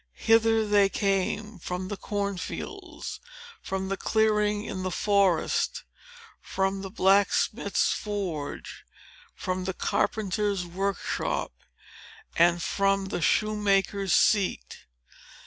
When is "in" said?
4.65-4.81